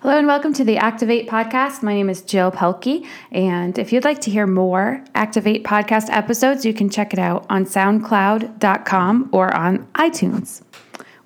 [0.00, 1.82] Hello and welcome to the Activate podcast.
[1.82, 6.66] My name is Jill Pelkey, and if you'd like to hear more Activate podcast episodes,
[6.66, 10.60] you can check it out on SoundCloud.com or on iTunes.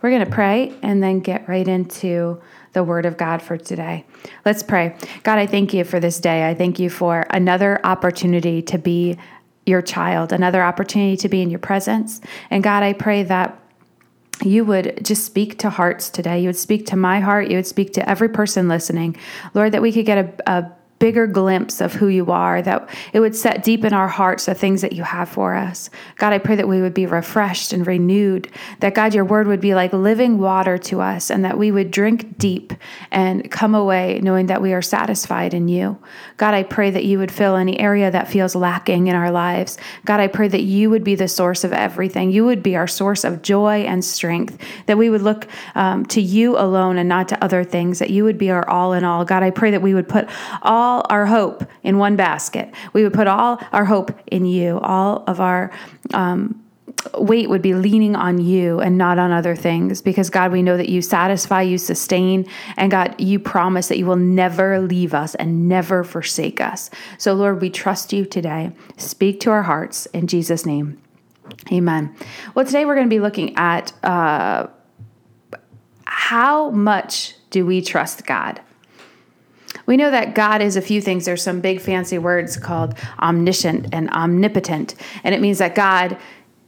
[0.00, 2.40] We're going to pray and then get right into
[2.72, 4.06] the Word of God for today.
[4.44, 4.94] Let's pray.
[5.24, 6.48] God, I thank you for this day.
[6.48, 9.18] I thank you for another opportunity to be
[9.66, 12.20] your child, another opportunity to be in your presence.
[12.50, 13.60] And God, I pray that
[14.42, 16.40] you would just speak to hearts today.
[16.40, 17.48] You would speak to my heart.
[17.48, 19.16] You would speak to every person listening.
[19.54, 23.20] Lord, that we could get a, a bigger glimpse of who you are, that it
[23.20, 25.88] would set deep in our hearts the things that you have for us.
[26.16, 28.50] God, I pray that we would be refreshed and renewed,
[28.80, 31.90] that God, your word would be like living water to us, and that we would
[31.90, 32.74] drink deep
[33.10, 35.98] and come away knowing that we are satisfied in you.
[36.36, 39.78] God, I pray that you would fill any area that feels lacking in our lives.
[40.04, 42.30] God, I pray that you would be the source of everything.
[42.30, 46.20] You would be our source of joy and strength, that we would look um, to
[46.20, 49.24] you alone and not to other things, that you would be our all in all.
[49.24, 50.28] God, I pray that we would put
[50.60, 52.72] all all our hope in one basket.
[52.92, 54.78] We would put all our hope in you.
[54.80, 55.70] All of our
[56.12, 56.62] um,
[57.16, 60.76] weight would be leaning on you and not on other things because God, we know
[60.76, 62.46] that you satisfy, you sustain,
[62.76, 66.90] and God, you promise that you will never leave us and never forsake us.
[67.18, 68.72] So, Lord, we trust you today.
[68.96, 71.00] Speak to our hearts in Jesus' name.
[71.72, 72.14] Amen.
[72.54, 74.66] Well, today we're going to be looking at uh,
[76.04, 78.60] how much do we trust God?
[79.90, 81.24] We know that God is a few things.
[81.24, 84.94] There's some big fancy words called omniscient and omnipotent.
[85.24, 86.16] And it means that God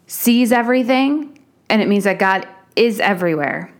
[0.08, 3.72] sees everything and it means that God is everywhere.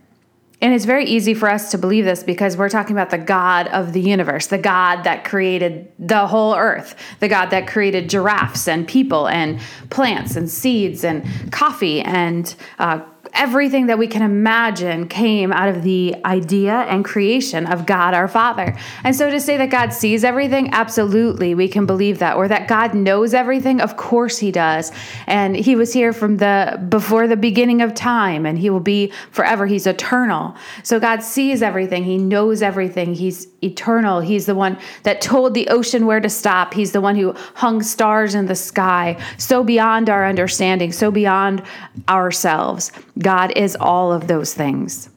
[0.61, 3.67] And it's very easy for us to believe this because we're talking about the God
[3.67, 8.69] of the universe, the God that created the whole earth, the God that created giraffes
[8.69, 13.01] and people and plants and seeds and coffee and uh,
[13.33, 18.27] everything that we can imagine came out of the idea and creation of God our
[18.27, 18.75] Father.
[19.03, 22.35] And so to say that God sees everything, absolutely, we can believe that.
[22.35, 24.91] Or that God knows everything, of course he does.
[25.27, 29.11] And he was here from the before the beginning of time and he will be
[29.31, 29.65] forever.
[29.65, 30.55] He's eternal.
[30.83, 32.03] So God sees everything.
[32.03, 33.13] He knows everything.
[33.13, 34.19] He's eternal.
[34.19, 36.73] He's the one that told the ocean where to stop.
[36.73, 41.63] He's the one who hung stars in the sky, so beyond our understanding, so beyond
[42.09, 42.91] ourselves.
[43.23, 45.09] God is all of those things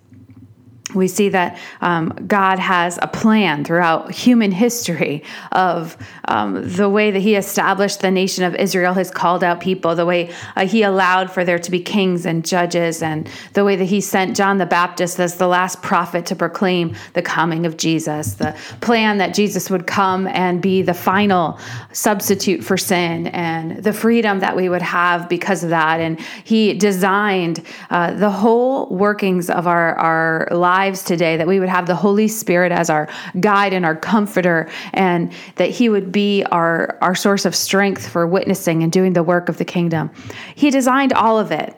[0.94, 7.10] we see that um, God has a plan throughout human history of um, the way
[7.10, 10.82] that He established the nation of Israel, has called out people, the way uh, He
[10.82, 14.58] allowed for there to be kings and judges, and the way that He sent John
[14.58, 19.34] the Baptist as the last prophet to proclaim the coming of Jesus, the plan that
[19.34, 21.58] Jesus would come and be the final
[21.92, 26.00] substitute for sin, and the freedom that we would have because of that.
[26.00, 31.59] And He designed uh, the whole workings of our, our lives lives today, that we
[31.59, 33.09] would have the Holy Spirit as our
[33.41, 38.26] guide and our comforter, and that He would be our, our source of strength for
[38.26, 40.10] witnessing and doing the work of the kingdom.
[40.54, 41.75] He designed all of it.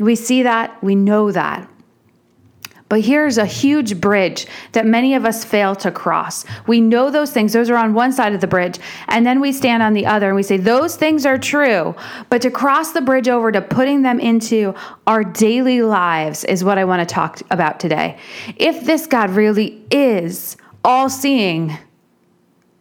[0.00, 1.68] We see that, we know that.
[2.90, 6.44] But here's a huge bridge that many of us fail to cross.
[6.66, 9.52] We know those things, those are on one side of the bridge, and then we
[9.52, 11.94] stand on the other and we say, Those things are true.
[12.30, 14.74] But to cross the bridge over to putting them into
[15.06, 18.18] our daily lives is what I want to talk about today.
[18.56, 21.78] If this God really is all seeing,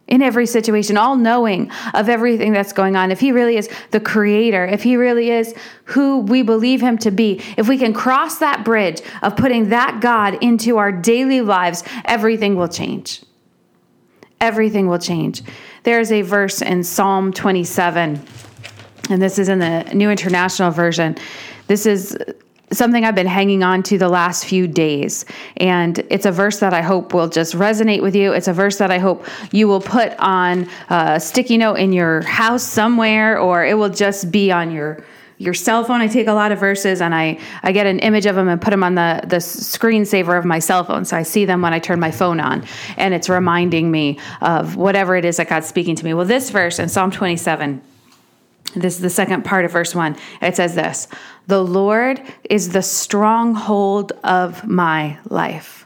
[0.10, 4.00] in every situation, all knowing of everything that's going on, if he really is the
[4.00, 5.56] creator, if he really is
[5.86, 10.02] who we believe him to be, if we can cross that bridge of putting that
[10.02, 13.24] God into our daily lives, everything will change.
[14.42, 15.44] Everything will change.
[15.84, 18.20] There's a verse in Psalm 27,
[19.12, 21.18] and this is in the New International Version.
[21.68, 22.18] This is
[22.72, 25.26] something I've been hanging on to the last few days.
[25.58, 28.34] And it's a verse that I hope will just resonate with you.
[28.34, 32.22] It's a verse that I hope you will put on a sticky note in your
[32.22, 35.04] house somewhere, or it will just be on your
[35.40, 36.02] your cell phone.
[36.02, 38.62] I take a lot of verses and I, I get an image of them and
[38.62, 41.06] put them on the, the screensaver of my cell phone.
[41.06, 42.66] So I see them when I turn my phone on
[42.98, 46.14] and it's reminding me of whatever it is that God's speaking to me.
[46.14, 47.82] Well, this verse in Psalm 27,
[48.76, 50.16] this is the second part of verse 1.
[50.42, 51.08] It says this
[51.48, 55.86] The Lord is the stronghold of my life.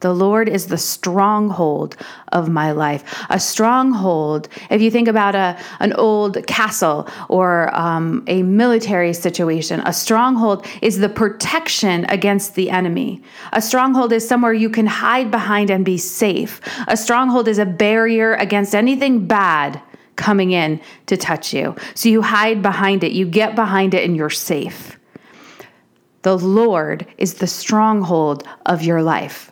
[0.00, 1.96] The Lord is the stronghold
[2.32, 3.24] of my life.
[3.30, 9.80] A stronghold, if you think about a, an old castle or um, a military situation,
[9.86, 13.22] a stronghold is the protection against the enemy.
[13.52, 16.60] A stronghold is somewhere you can hide behind and be safe.
[16.88, 19.80] A stronghold is a barrier against anything bad
[20.16, 21.74] coming in to touch you.
[21.94, 24.98] So you hide behind it, you get behind it, and you're safe.
[26.22, 29.50] The Lord is the stronghold of your life.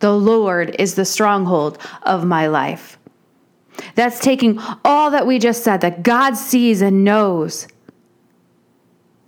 [0.00, 2.98] The Lord is the stronghold of my life.
[3.94, 7.66] That's taking all that we just said, that God sees and knows.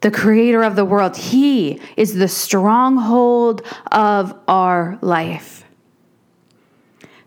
[0.00, 5.64] The creator of the world, He is the stronghold of our life.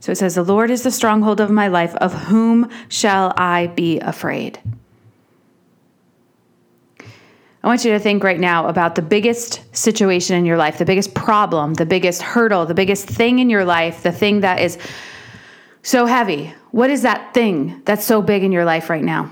[0.02, 1.96] So it says, The Lord is the stronghold of my life.
[1.96, 4.60] Of whom shall I be afraid?
[7.64, 10.86] I want you to think right now about the biggest situation in your life, the
[10.86, 14.80] biggest problem, the biggest hurdle, the biggest thing in your life, the thing that is
[15.84, 16.54] so heavy.
[16.72, 19.32] What is that thing that's so big in your life right now?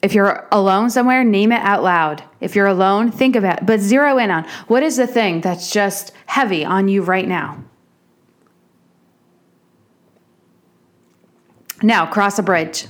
[0.00, 2.24] If you're alone somewhere, name it out loud.
[2.40, 5.70] If you're alone, think of it, but zero in on what is the thing that's
[5.70, 7.62] just heavy on you right now?
[11.82, 12.86] Now, cross a bridge.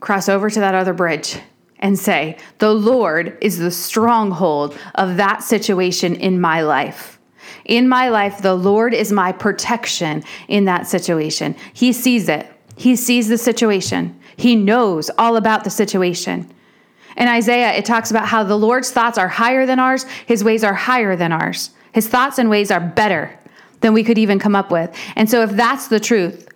[0.00, 1.38] Cross over to that other bridge
[1.78, 7.18] and say, The Lord is the stronghold of that situation in my life.
[7.64, 11.56] In my life, the Lord is my protection in that situation.
[11.72, 12.46] He sees it,
[12.76, 16.52] He sees the situation, He knows all about the situation.
[17.16, 20.62] In Isaiah, it talks about how the Lord's thoughts are higher than ours, His ways
[20.62, 21.70] are higher than ours.
[21.92, 23.38] His thoughts and ways are better
[23.80, 24.94] than we could even come up with.
[25.16, 26.46] And so, if that's the truth,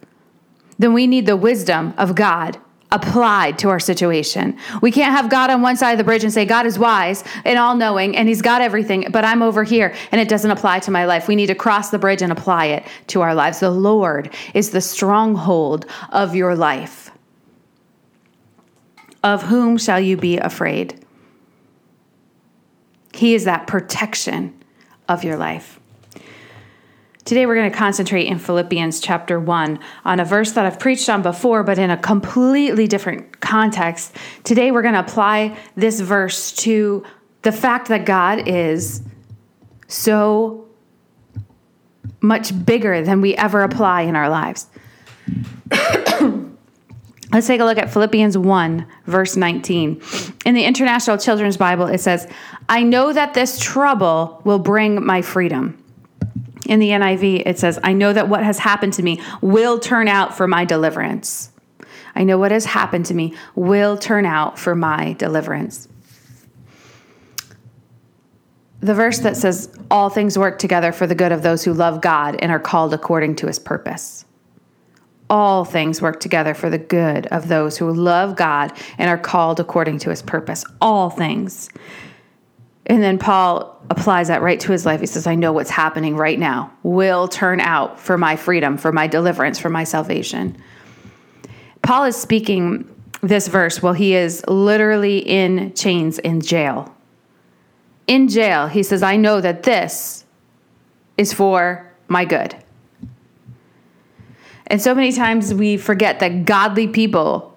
[0.80, 2.58] then we need the wisdom of God
[2.90, 4.56] applied to our situation.
[4.80, 7.22] We can't have God on one side of the bridge and say, God is wise
[7.44, 10.80] and all knowing and he's got everything, but I'm over here and it doesn't apply
[10.80, 11.28] to my life.
[11.28, 13.60] We need to cross the bridge and apply it to our lives.
[13.60, 17.10] The Lord is the stronghold of your life.
[19.22, 21.04] Of whom shall you be afraid?
[23.12, 24.58] He is that protection
[25.10, 25.79] of your life.
[27.24, 31.08] Today, we're going to concentrate in Philippians chapter 1 on a verse that I've preached
[31.10, 34.16] on before, but in a completely different context.
[34.42, 37.04] Today, we're going to apply this verse to
[37.42, 39.02] the fact that God is
[39.86, 40.66] so
[42.22, 44.66] much bigger than we ever apply in our lives.
[47.32, 50.02] Let's take a look at Philippians 1, verse 19.
[50.46, 52.26] In the International Children's Bible, it says,
[52.68, 55.79] I know that this trouble will bring my freedom.
[56.66, 60.08] In the NIV, it says, I know that what has happened to me will turn
[60.08, 61.50] out for my deliverance.
[62.14, 65.88] I know what has happened to me will turn out for my deliverance.
[68.80, 72.00] The verse that says, All things work together for the good of those who love
[72.00, 74.24] God and are called according to his purpose.
[75.28, 79.60] All things work together for the good of those who love God and are called
[79.60, 80.64] according to his purpose.
[80.80, 81.68] All things.
[82.90, 84.98] And then Paul applies that right to his life.
[84.98, 88.90] He says, I know what's happening right now will turn out for my freedom, for
[88.90, 90.60] my deliverance, for my salvation.
[91.82, 96.92] Paul is speaking this verse while he is literally in chains in jail.
[98.08, 100.24] In jail, he says, I know that this
[101.16, 102.56] is for my good.
[104.66, 107.56] And so many times we forget that godly people,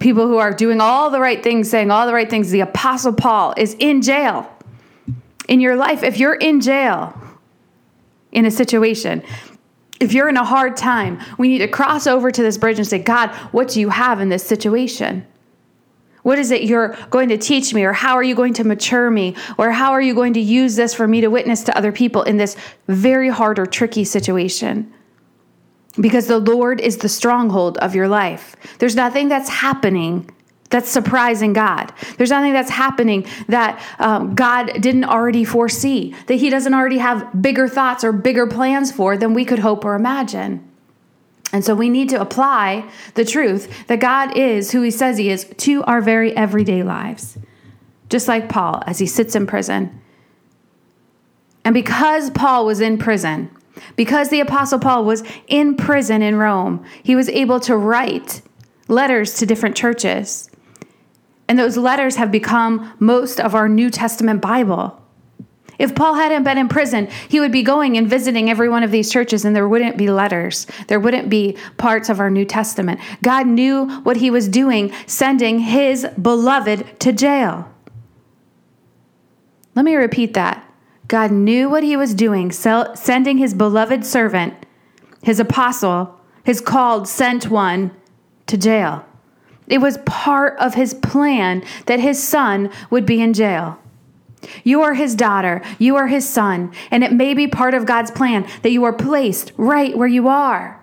[0.00, 3.12] people who are doing all the right things, saying all the right things, the Apostle
[3.12, 4.51] Paul is in jail
[5.48, 7.18] in your life, if you're in jail
[8.30, 9.22] in a situation,
[10.00, 12.86] if you're in a hard time, we need to cross over to this bridge and
[12.86, 15.26] say, God, what do you have in this situation?
[16.22, 17.84] What is it you're going to teach me?
[17.84, 19.36] Or how are you going to mature me?
[19.58, 22.22] Or how are you going to use this for me to witness to other people
[22.22, 22.56] in this
[22.88, 24.92] very hard or tricky situation?
[26.00, 28.56] Because the Lord is the stronghold of your life.
[28.78, 30.30] There's nothing that's happening
[30.72, 31.92] that's surprising God.
[32.16, 37.40] There's nothing that's happening that um, God didn't already foresee, that He doesn't already have
[37.40, 40.68] bigger thoughts or bigger plans for than we could hope or imagine.
[41.52, 45.30] And so we need to apply the truth that God is who He says He
[45.30, 47.38] is to our very everyday lives.
[48.08, 50.00] Just like Paul as he sits in prison.
[51.64, 53.50] And because Paul was in prison,
[53.96, 58.42] because the Apostle Paul was in prison in Rome, he was able to write
[58.88, 60.50] letters to different churches.
[61.48, 64.98] And those letters have become most of our New Testament Bible.
[65.78, 68.90] If Paul hadn't been in prison, he would be going and visiting every one of
[68.90, 70.66] these churches, and there wouldn't be letters.
[70.86, 73.00] There wouldn't be parts of our New Testament.
[73.22, 77.68] God knew what he was doing, sending his beloved to jail.
[79.74, 80.64] Let me repeat that.
[81.08, 84.54] God knew what he was doing, sending his beloved servant,
[85.22, 87.90] his apostle, his called, sent one
[88.46, 89.04] to jail.
[89.66, 93.78] It was part of his plan that his son would be in jail.
[94.64, 98.10] You are his daughter, you are his son, and it may be part of God's
[98.10, 100.82] plan that you are placed right where you are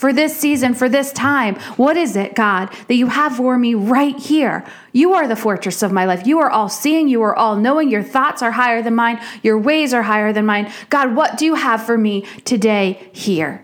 [0.00, 1.56] for this season, for this time.
[1.76, 4.64] What is it, God, that you have for me right here?
[4.92, 6.26] You are the fortress of my life.
[6.26, 7.90] You are all seeing, you are all knowing.
[7.90, 10.72] Your thoughts are higher than mine, your ways are higher than mine.
[10.88, 13.62] God, what do you have for me today here?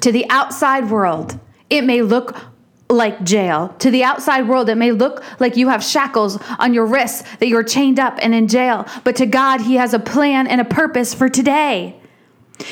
[0.00, 2.36] To the outside world, it may look
[2.90, 3.74] like jail.
[3.78, 7.48] To the outside world, it may look like you have shackles on your wrists, that
[7.48, 8.86] you're chained up and in jail.
[9.04, 11.96] But to God, He has a plan and a purpose for today.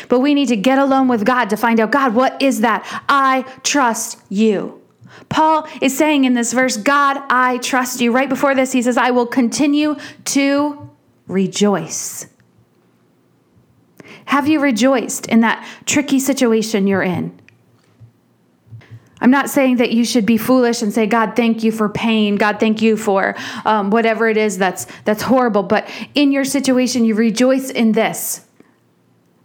[0.09, 2.85] But we need to get alone with God to find out God, what is that?
[3.09, 4.83] I trust you.
[5.29, 8.13] Paul is saying in this verse, God, I trust you.
[8.13, 9.97] Right before this, he says, I will continue
[10.27, 10.91] to
[11.27, 12.27] rejoice.
[14.27, 17.39] Have you rejoiced in that tricky situation you're in?
[19.21, 22.37] I'm not saying that you should be foolish and say, God, thank you for pain.
[22.37, 23.35] God, thank you for
[23.65, 25.63] um, whatever it is that's that's horrible.
[25.63, 28.47] But in your situation, you rejoice in this.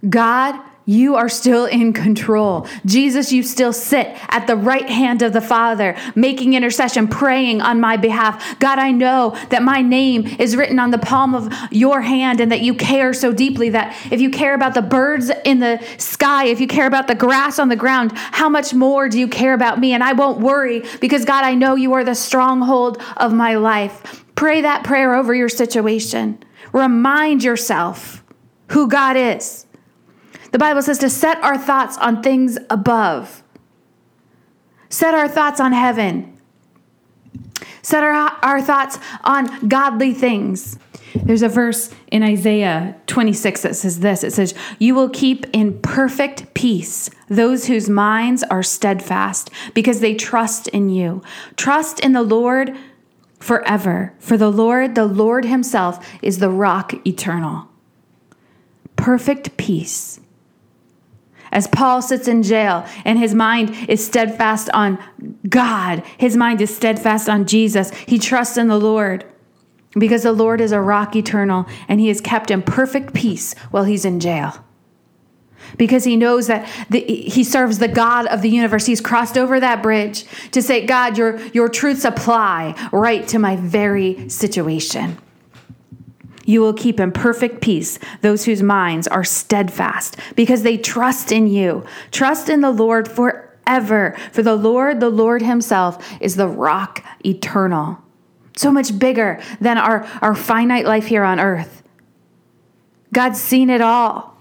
[0.07, 2.67] God, you are still in control.
[2.85, 7.79] Jesus, you still sit at the right hand of the Father, making intercession, praying on
[7.79, 8.59] my behalf.
[8.59, 12.51] God, I know that my name is written on the palm of your hand and
[12.51, 16.45] that you care so deeply that if you care about the birds in the sky,
[16.45, 19.53] if you care about the grass on the ground, how much more do you care
[19.53, 19.93] about me?
[19.93, 24.25] And I won't worry because, God, I know you are the stronghold of my life.
[24.35, 26.43] Pray that prayer over your situation.
[26.73, 28.23] Remind yourself
[28.69, 29.65] who God is.
[30.53, 33.41] The Bible says to set our thoughts on things above,
[34.87, 36.37] set our thoughts on heaven,
[37.81, 40.77] set our, our thoughts on godly things.
[41.15, 45.79] There's a verse in Isaiah 26 that says this it says, You will keep in
[45.79, 51.23] perfect peace those whose minds are steadfast because they trust in you.
[51.55, 52.77] Trust in the Lord
[53.39, 57.69] forever, for the Lord, the Lord Himself, is the rock eternal.
[58.95, 60.19] Perfect peace
[61.53, 64.99] as Paul sits in jail and his mind is steadfast on
[65.47, 67.91] God, his mind is steadfast on Jesus.
[67.91, 69.23] He trusts in the Lord
[69.91, 73.83] because the Lord is a rock eternal and he is kept in perfect peace while
[73.83, 74.65] he's in jail.
[75.77, 78.85] Because he knows that the, he serves the God of the universe.
[78.85, 83.55] He's crossed over that bridge to say, God, your, your truths apply right to my
[83.55, 85.17] very situation.
[86.45, 91.47] You will keep in perfect peace those whose minds are steadfast because they trust in
[91.47, 91.85] you.
[92.11, 94.17] Trust in the Lord forever.
[94.31, 97.99] For the Lord, the Lord Himself, is the rock eternal.
[98.57, 101.81] So much bigger than our, our finite life here on earth.
[103.13, 104.37] God's seen it all,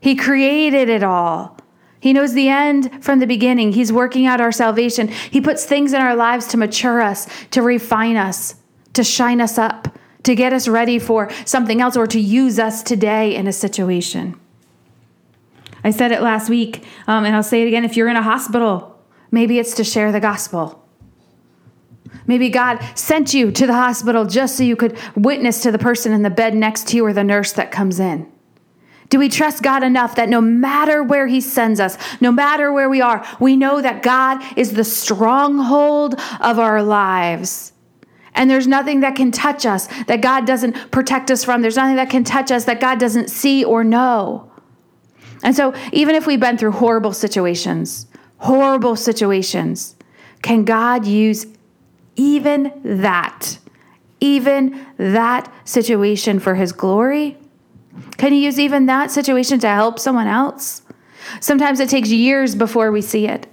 [0.00, 1.56] He created it all.
[1.98, 3.72] He knows the end from the beginning.
[3.72, 5.08] He's working out our salvation.
[5.08, 8.54] He puts things in our lives to mature us, to refine us,
[8.94, 12.82] to shine us up to get us ready for something else or to use us
[12.82, 14.38] today in a situation.
[15.82, 17.84] I said it last week, um, and I'll say it again.
[17.84, 18.98] If you're in a hospital,
[19.30, 20.84] maybe it's to share the gospel.
[22.26, 26.12] Maybe God sent you to the hospital just so you could witness to the person
[26.12, 28.30] in the bed next to you or the nurse that comes in.
[29.08, 32.88] Do we trust God enough that no matter where He sends us, no matter where
[32.88, 37.72] we are, we know that God is the stronghold of our lives?
[38.34, 41.62] And there's nothing that can touch us that God doesn't protect us from.
[41.62, 44.50] There's nothing that can touch us that God doesn't see or know.
[45.42, 48.06] And so, even if we've been through horrible situations,
[48.38, 49.96] horrible situations,
[50.42, 51.46] can God use
[52.16, 53.58] even that,
[54.20, 57.38] even that situation for His glory?
[58.18, 60.82] Can He use even that situation to help someone else?
[61.40, 63.46] Sometimes it takes years before we see it.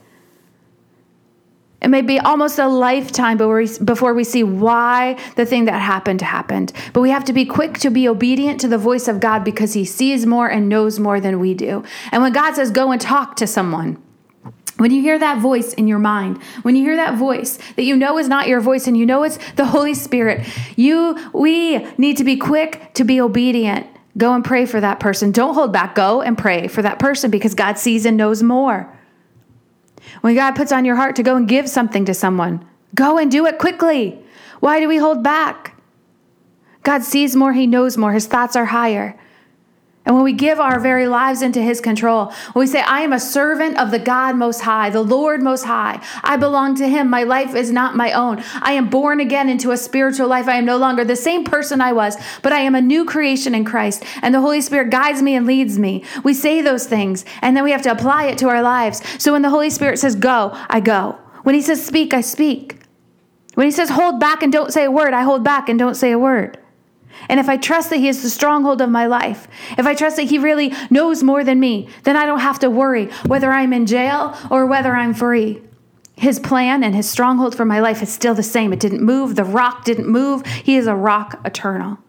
[1.80, 6.74] It may be almost a lifetime before we see why the thing that happened happened.
[6.92, 9.74] But we have to be quick to be obedient to the voice of God because
[9.74, 11.84] He sees more and knows more than we do.
[12.12, 14.02] And when God says, go and talk to someone,
[14.78, 17.96] when you hear that voice in your mind, when you hear that voice that you
[17.96, 22.18] know is not your voice and you know it's the Holy Spirit, you we need
[22.18, 23.88] to be quick to be obedient.
[24.18, 25.32] Go and pray for that person.
[25.32, 25.94] Don't hold back.
[25.94, 28.92] Go and pray for that person because God sees and knows more.
[30.22, 33.32] When God puts on your heart to go and give something to someone, go and
[33.32, 34.20] do it quickly.
[34.60, 35.80] Why do we hold back?
[36.84, 39.20] God sees more, He knows more, His thoughts are higher.
[40.08, 43.12] And when we give our very lives into His control, when we say, I am
[43.12, 47.10] a servant of the God Most High, the Lord Most High, I belong to Him,
[47.10, 48.42] my life is not my own.
[48.62, 50.48] I am born again into a spiritual life.
[50.48, 53.54] I am no longer the same person I was, but I am a new creation
[53.54, 56.06] in Christ, and the Holy Spirit guides me and leads me.
[56.24, 59.04] We say those things, and then we have to apply it to our lives.
[59.22, 61.20] So when the Holy Spirit says, Go, I go.
[61.44, 62.80] When He says, Speak, I speak.
[63.56, 65.96] When He says, Hold back and don't say a word, I hold back and don't
[65.96, 66.58] say a word.
[67.30, 69.48] And if I trust that He is the stronghold of my life,
[69.78, 72.70] if I trust that He really knows more than me, then I don't have to
[72.70, 75.62] worry whether I'm in jail or whether I'm free.
[76.16, 78.74] His plan and His stronghold for my life is still the same.
[78.74, 79.36] It didn't move.
[79.36, 80.46] The rock didn't move.
[80.46, 82.00] He is a rock eternal.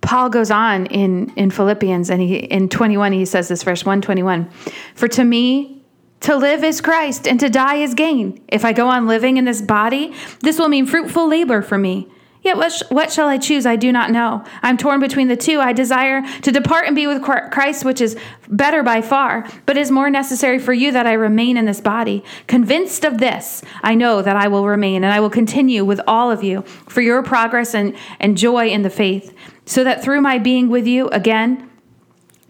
[0.00, 4.50] Paul goes on in, in Philippians and he in 21 he says this verse 121
[4.94, 5.82] for to me
[6.24, 9.44] to live is Christ and to die is gain if I go on living in
[9.44, 12.08] this body this will mean fruitful labor for me
[12.44, 13.64] Yet what, sh- what shall I choose?
[13.64, 14.44] I do not know.
[14.62, 15.60] I'm torn between the two.
[15.60, 19.90] I desire to depart and be with Christ, which is better by far, but is
[19.90, 22.22] more necessary for you that I remain in this body.
[22.46, 26.30] Convinced of this, I know that I will remain and I will continue with all
[26.30, 30.36] of you for your progress and, and joy in the faith, so that through my
[30.36, 31.70] being with you again,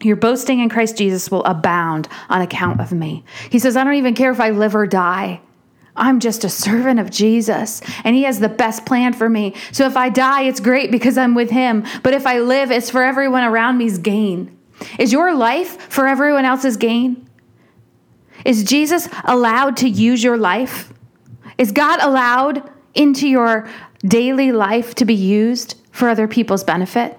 [0.02, 3.24] your boasting in Christ Jesus will abound on account of me.
[3.50, 5.40] He says, I don't even care if I live or die.
[5.96, 9.54] I'm just a servant of Jesus, and He has the best plan for me.
[9.70, 11.84] So if I die, it's great because I'm with Him.
[12.02, 14.58] But if I live, it's for everyone around me's gain.
[14.98, 17.28] Is your life for everyone else's gain?
[18.44, 20.92] Is Jesus allowed to use your life?
[21.58, 23.68] Is God allowed into your
[24.04, 27.18] daily life to be used for other people's benefit?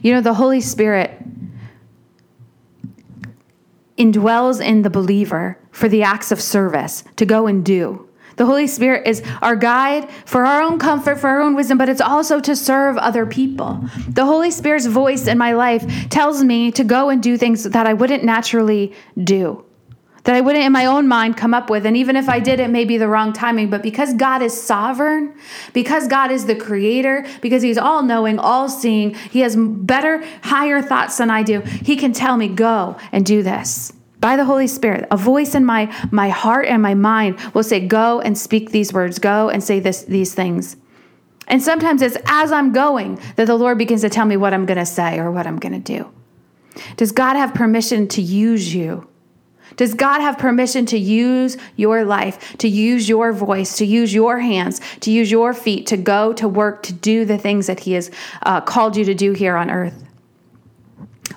[0.00, 1.20] You know, the Holy Spirit
[4.04, 8.08] indwells in the believer for the acts of service to go and do.
[8.36, 11.88] The Holy Spirit is our guide for our own comfort, for our own wisdom, but
[11.88, 13.80] it's also to serve other people.
[14.08, 17.86] The Holy Spirit's voice in my life tells me to go and do things that
[17.86, 18.92] I wouldn't naturally
[19.22, 19.64] do
[20.24, 21.86] that I wouldn't in my own mind come up with.
[21.86, 23.70] And even if I did, it may be the wrong timing.
[23.70, 25.34] But because God is sovereign,
[25.72, 30.80] because God is the creator, because He's all knowing, all seeing, He has better, higher
[30.82, 33.92] thoughts than I do, He can tell me, go and do this.
[34.20, 37.86] By the Holy Spirit, a voice in my, my heart and my mind will say,
[37.86, 40.76] Go and speak these words, go and say this, these things.
[41.46, 44.64] And sometimes it's as I'm going that the Lord begins to tell me what I'm
[44.64, 46.10] going to say or what I'm going to do.
[46.96, 49.06] Does God have permission to use you?
[49.76, 54.38] Does God have permission to use your life, to use your voice, to use your
[54.38, 57.92] hands, to use your feet, to go to work, to do the things that He
[57.92, 58.10] has
[58.42, 60.04] uh, called you to do here on earth?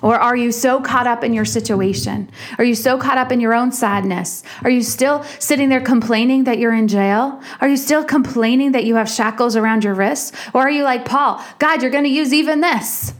[0.00, 2.30] Or are you so caught up in your situation?
[2.56, 4.44] Are you so caught up in your own sadness?
[4.62, 7.42] Are you still sitting there complaining that you're in jail?
[7.60, 10.32] Are you still complaining that you have shackles around your wrists?
[10.54, 13.12] Or are you like Paul, God, you're going to use even this?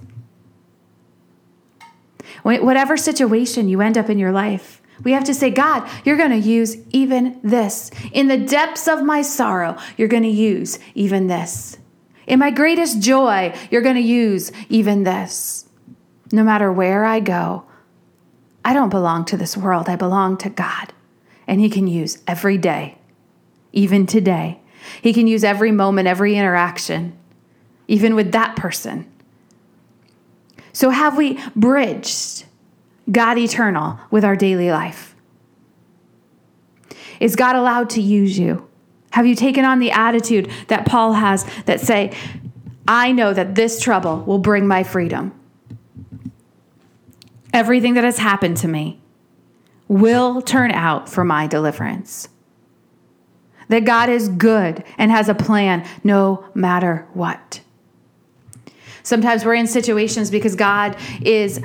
[2.45, 6.31] Whatever situation you end up in your life, we have to say, God, you're going
[6.31, 7.91] to use even this.
[8.13, 11.79] In the depths of my sorrow, you're going to use even this.
[12.27, 15.67] In my greatest joy, you're going to use even this.
[16.33, 17.65] No matter where I go,
[18.65, 19.89] I don't belong to this world.
[19.89, 20.93] I belong to God.
[21.47, 22.99] And He can use every day,
[23.73, 24.61] even today.
[25.01, 27.17] He can use every moment, every interaction,
[27.87, 29.11] even with that person.
[30.73, 32.45] So, have we bridged
[33.11, 35.15] God eternal with our daily life?
[37.21, 38.69] Is God allowed to use you?
[39.13, 42.15] Have you taken on the attitude that Paul has that say,
[42.87, 45.39] I know that this trouble will bring my freedom.
[47.53, 49.01] Everything that has happened to me
[49.89, 52.29] will turn out for my deliverance.
[53.69, 57.61] That God is good and has a plan no matter what.
[59.03, 61.61] Sometimes we're in situations because God is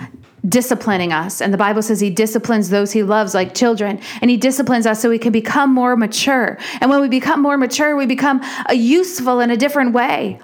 [0.48, 1.42] disciplining us.
[1.42, 4.00] And the Bible says he disciplines those he loves like children.
[4.22, 6.58] And he disciplines us so we can become more mature.
[6.82, 10.40] And when we become more mature, we become a useful in a different way.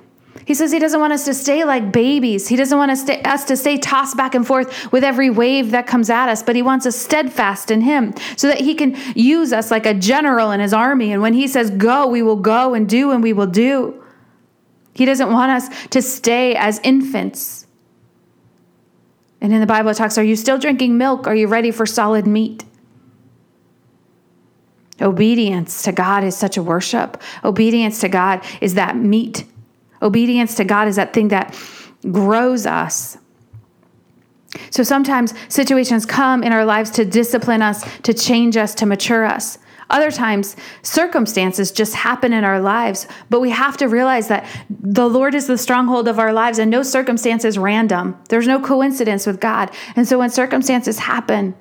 [0.45, 2.47] He says he doesn't want us to stay like babies.
[2.47, 5.71] He doesn't want us to, us to stay tossed back and forth with every wave
[5.71, 8.97] that comes at us, but he wants us steadfast in him so that he can
[9.15, 11.11] use us like a general in his army.
[11.11, 14.03] And when he says go, we will go and do and we will do.
[14.95, 17.67] He doesn't want us to stay as infants
[19.41, 21.27] and in the Bible, it talks Are you still drinking milk?
[21.27, 22.65] Are you ready for solid meat?
[25.01, 27.21] Obedience to God is such a worship.
[27.43, 29.45] Obedience to God is that meat.
[30.01, 31.57] Obedience to God is that thing that
[32.11, 33.17] grows us.
[34.71, 39.25] So sometimes situations come in our lives to discipline us, to change us, to mature
[39.25, 39.57] us.
[39.89, 45.09] Other times, circumstances just happen in our lives, but we have to realize that the
[45.09, 48.15] Lord is the stronghold of our lives and no circumstance is random.
[48.29, 49.71] There's no coincidence with God.
[49.95, 51.55] And so when circumstances happen,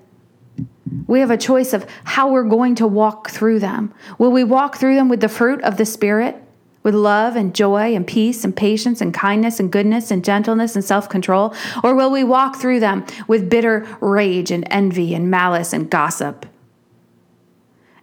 [1.07, 3.95] we have a choice of how we're going to walk through them.
[4.19, 6.43] Will we walk through them with the fruit of the Spirit?
[6.85, 10.83] with love and joy and peace and patience and kindness and goodness and gentleness and
[10.83, 11.55] self control?
[11.85, 16.47] Or will we walk through them with bitter rage and envy and malice and gossip?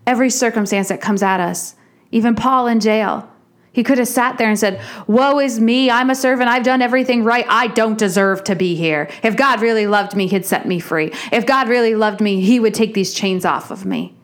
[0.07, 1.75] Every circumstance that comes at us.
[2.11, 3.29] Even Paul in jail,
[3.71, 5.89] He could have sat there and said, Woe is me.
[5.91, 6.49] I'm a servant.
[6.49, 7.45] I've done everything right.
[7.49, 9.09] I don't deserve to be here.
[9.21, 11.11] If God really loved me, He'd set me free.
[11.31, 14.15] If God really loved me, He would take these chains off of me.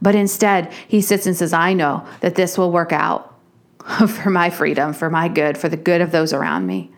[0.00, 3.36] But instead, He sits and says, I know that this will work out
[4.08, 6.91] for my freedom, for my good, for the good of those around me.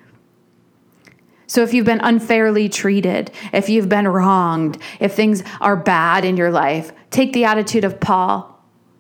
[1.46, 6.37] So, if you've been unfairly treated, if you've been wronged, if things are bad in
[6.37, 8.50] your life, take the attitude of Paul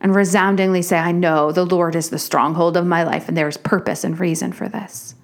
[0.00, 3.48] and resoundingly say, I know the Lord is the stronghold of my life, and there
[3.48, 5.14] is purpose and reason for this.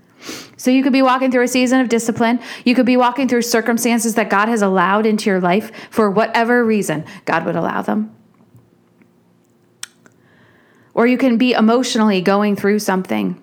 [0.57, 2.41] So you could be walking through a season of discipline.
[2.65, 6.65] You could be walking through circumstances that God has allowed into your life for whatever
[6.65, 8.15] reason God would allow them.
[10.95, 13.43] Or you can be emotionally going through something.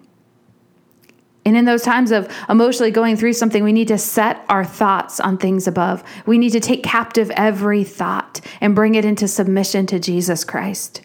[1.47, 5.21] And in those times of emotionally going through something, we need to set our thoughts
[5.21, 6.03] on things above.
[6.25, 11.03] We need to take captive every thought and bring it into submission to Jesus Christ.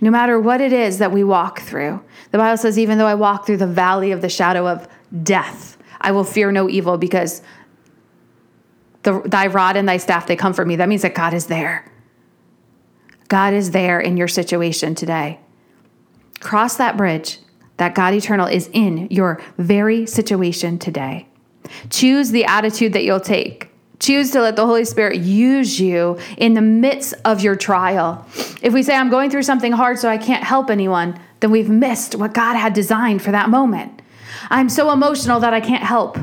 [0.00, 3.14] No matter what it is that we walk through, the Bible says, even though I
[3.14, 4.88] walk through the valley of the shadow of
[5.22, 7.42] death, I will fear no evil because
[9.02, 10.76] the, thy rod and thy staff, they comfort me.
[10.76, 11.92] That means that God is there.
[13.28, 15.40] God is there in your situation today.
[16.40, 17.40] Cross that bridge
[17.76, 21.26] that God eternal is in your very situation today.
[21.90, 23.70] Choose the attitude that you'll take.
[23.98, 28.26] Choose to let the Holy Spirit use you in the midst of your trial.
[28.62, 31.70] If we say, I'm going through something hard so I can't help anyone, then we've
[31.70, 34.02] missed what God had designed for that moment.
[34.50, 36.18] I'm so emotional that I can't help.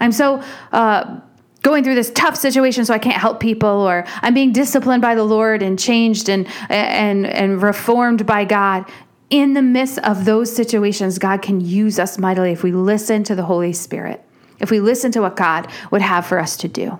[0.00, 1.20] I'm so uh,
[1.62, 5.14] going through this tough situation so I can't help people, or I'm being disciplined by
[5.14, 8.84] the Lord and changed and, and, and reformed by God.
[9.32, 13.34] In the midst of those situations, God can use us mightily if we listen to
[13.34, 14.22] the Holy Spirit,
[14.60, 16.98] if we listen to what God would have for us to do.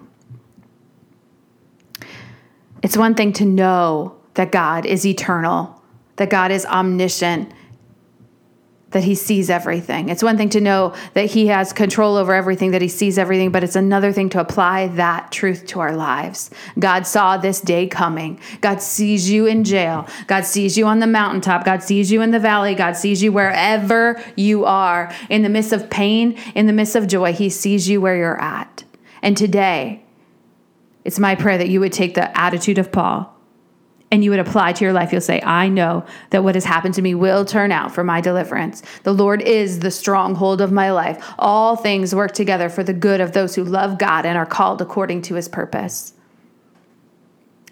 [2.82, 5.82] It's one thing to know that God is eternal,
[6.16, 7.52] that God is omniscient,
[8.92, 10.08] that he sees everything.
[10.08, 13.50] It's one thing to know that he has control over everything, that he sees everything,
[13.50, 16.50] but it's another thing to apply that truth to our lives.
[16.78, 18.40] God saw this day coming.
[18.60, 20.06] God sees you in jail.
[20.26, 21.64] God sees you on the mountaintop.
[21.64, 22.74] God sees you in the valley.
[22.74, 25.12] God sees you wherever you are.
[25.28, 28.40] In the midst of pain, in the midst of joy, he sees you where you're
[28.40, 28.84] at.
[29.22, 30.02] And today,
[31.04, 33.32] it's my prayer that you would take the attitude of Paul
[34.12, 35.10] and you would apply to your life.
[35.10, 38.20] You'll say, I know that what has happened to me will turn out for my
[38.20, 38.82] deliverance.
[39.04, 41.32] The Lord is the stronghold of my life.
[41.38, 44.82] All things work together for the good of those who love God and are called
[44.82, 46.12] according to his purpose.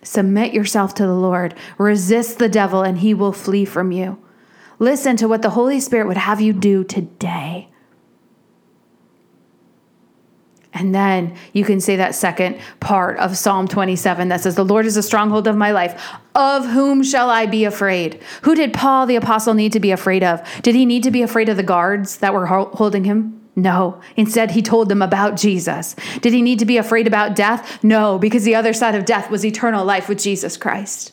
[0.03, 1.55] Submit yourself to the Lord.
[1.76, 4.18] Resist the devil, and he will flee from you.
[4.79, 7.68] Listen to what the Holy Spirit would have you do today.
[10.72, 14.87] And then you can say that second part of Psalm 27 that says, The Lord
[14.87, 16.00] is a stronghold of my life.
[16.35, 18.22] Of whom shall I be afraid?
[18.42, 20.40] Who did Paul the apostle need to be afraid of?
[20.62, 23.40] Did he need to be afraid of the guards that were holding him?
[23.56, 24.00] No.
[24.16, 25.96] Instead, he told them about Jesus.
[26.20, 27.83] Did he need to be afraid about death?
[27.83, 31.12] No, because the other side of death was eternal life with Jesus Christ.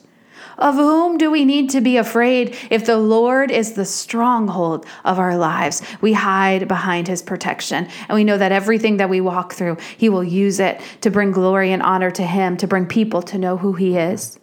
[0.58, 5.20] Of whom do we need to be afraid if the Lord is the stronghold of
[5.20, 5.84] our lives?
[6.02, 7.88] We hide behind his protection.
[8.08, 11.32] And we know that everything that we walk through, he will use it to bring
[11.32, 14.40] glory and honor to him, to bring people to know who he is.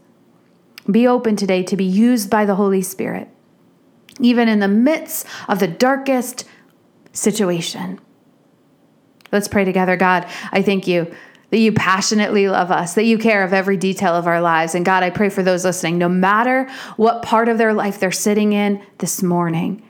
[0.88, 3.29] Be open today to be used by the Holy Spirit,
[4.20, 6.44] even in the midst of the darkest
[7.12, 7.98] situation.
[9.33, 9.96] Let's pray together.
[9.96, 11.12] God, I thank you
[11.50, 14.74] that you passionately love us, that you care of every detail of our lives.
[14.74, 18.12] And God, I pray for those listening, no matter what part of their life they're
[18.12, 19.83] sitting in this morning.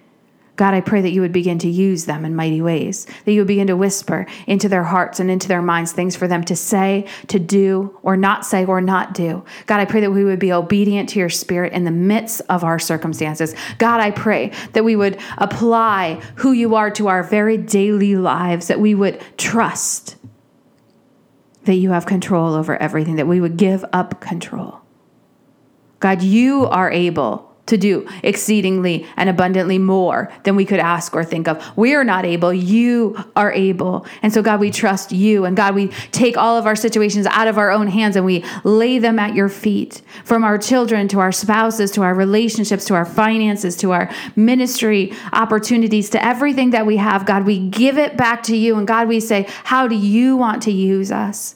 [0.56, 3.40] God, I pray that you would begin to use them in mighty ways, that you
[3.40, 6.54] would begin to whisper into their hearts and into their minds things for them to
[6.54, 9.44] say, to do, or not say, or not do.
[9.66, 12.62] God, I pray that we would be obedient to your spirit in the midst of
[12.62, 13.56] our circumstances.
[13.78, 18.68] God, I pray that we would apply who you are to our very daily lives,
[18.68, 20.14] that we would trust
[21.64, 24.80] that you have control over everything, that we would give up control.
[26.00, 31.24] God, you are able to do exceedingly and abundantly more than we could ask or
[31.24, 31.76] think of.
[31.76, 32.52] We are not able.
[32.52, 34.06] You are able.
[34.22, 35.44] And so, God, we trust you.
[35.44, 38.44] And God, we take all of our situations out of our own hands and we
[38.64, 42.94] lay them at your feet from our children to our spouses to our relationships to
[42.94, 47.24] our finances to our ministry opportunities to everything that we have.
[47.24, 48.76] God, we give it back to you.
[48.76, 51.54] And God, we say, How do you want to use us?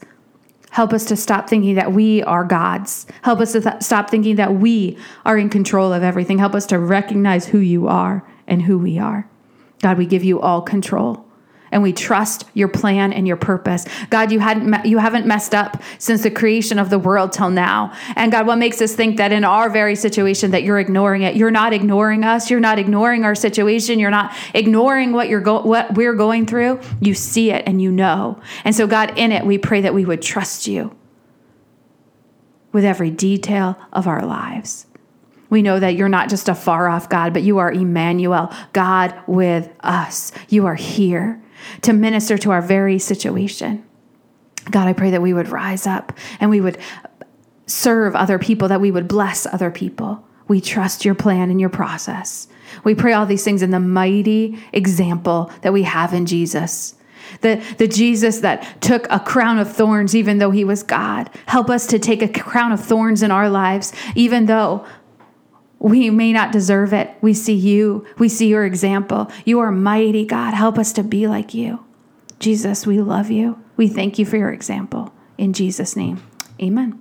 [0.70, 3.06] Help us to stop thinking that we are gods.
[3.22, 6.38] Help us to th- stop thinking that we are in control of everything.
[6.38, 9.28] Help us to recognize who you are and who we are.
[9.80, 11.27] God, we give you all control.
[11.70, 13.86] And we trust your plan and your purpose.
[14.10, 17.92] God, you hadn't you haven't messed up since the creation of the world till now.
[18.16, 21.36] And God, what makes us think that in our very situation that you're ignoring it?
[21.36, 22.50] You're not ignoring us.
[22.50, 23.98] You're not ignoring our situation.
[23.98, 26.80] You're not ignoring what you're go- what we're going through.
[27.00, 28.40] You see it and you know.
[28.64, 30.94] And so God, in it, we pray that we would trust you
[32.72, 34.86] with every detail of our lives.
[35.50, 39.14] We know that you're not just a far off God, but you are Emmanuel, God
[39.26, 40.32] with us.
[40.48, 41.42] You are here
[41.82, 43.84] to minister to our very situation.
[44.70, 46.78] God, I pray that we would rise up and we would
[47.66, 50.24] serve other people, that we would bless other people.
[50.46, 52.48] We trust your plan and your process.
[52.84, 56.94] We pray all these things in the mighty example that we have in Jesus.
[57.42, 61.30] The, the Jesus that took a crown of thorns even though he was God.
[61.46, 64.86] Help us to take a crown of thorns in our lives, even though
[65.78, 67.14] we may not deserve it.
[67.20, 68.06] We see you.
[68.18, 69.30] We see your example.
[69.44, 70.54] You are mighty, God.
[70.54, 71.84] Help us to be like you.
[72.40, 73.62] Jesus, we love you.
[73.76, 75.12] We thank you for your example.
[75.36, 76.22] In Jesus' name,
[76.60, 77.00] amen.